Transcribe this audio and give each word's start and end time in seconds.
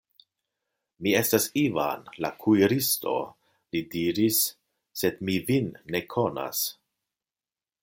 Mi 1.07 1.11
estas 1.19 1.43
Ivan, 1.63 2.07
la 2.25 2.31
kuiristo, 2.45 3.13
li 3.77 3.83
diris, 3.93 4.41
sed 5.03 5.23
mi 5.29 5.39
vin 5.51 5.71
ne 5.97 6.05
konas. 6.17 6.65